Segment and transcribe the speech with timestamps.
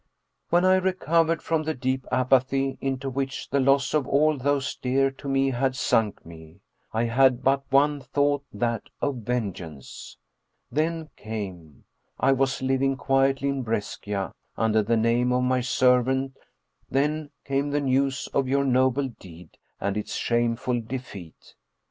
[0.49, 5.11] When I recovered from the deep apathy into which the loss of all those dear
[5.11, 10.17] to me had sunk me, I had but one thought, that of vengeance.
[10.71, 11.83] Then came
[12.19, 16.35] I was living quietly in Brescia under the name of my servant
[16.89, 21.53] then came the news of your noble deed and its shameful defeat.